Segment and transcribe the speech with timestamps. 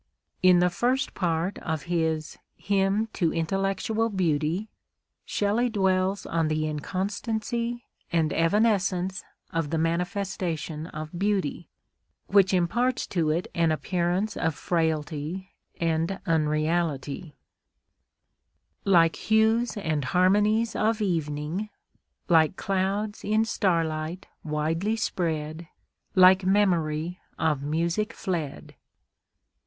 [0.41, 4.67] In the first part of his "Hymn to Intellectual Beauty"
[5.25, 11.67] Shelley dwells on the inconstancy and evanescence of the manifestation of beauty,
[12.25, 17.35] which imparts to it an appearance of frailty and unreality:
[18.83, 21.69] Like hues and harmonies of evening,
[22.27, 25.67] Like clouds in starlight widely spread,
[26.15, 28.73] Like memory of music fled.